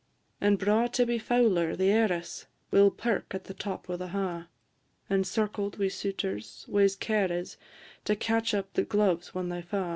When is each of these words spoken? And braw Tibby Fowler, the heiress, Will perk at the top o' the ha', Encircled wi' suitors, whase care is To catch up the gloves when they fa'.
And 0.41 0.57
braw 0.57 0.87
Tibby 0.87 1.19
Fowler, 1.19 1.75
the 1.75 1.91
heiress, 1.91 2.47
Will 2.71 2.89
perk 2.89 3.35
at 3.35 3.43
the 3.43 3.53
top 3.53 3.87
o' 3.87 3.95
the 3.97 4.07
ha', 4.07 4.47
Encircled 5.11 5.77
wi' 5.77 5.89
suitors, 5.89 6.65
whase 6.67 6.95
care 6.95 7.31
is 7.31 7.55
To 8.05 8.15
catch 8.15 8.55
up 8.55 8.73
the 8.73 8.81
gloves 8.81 9.35
when 9.35 9.49
they 9.49 9.61
fa'. 9.61 9.89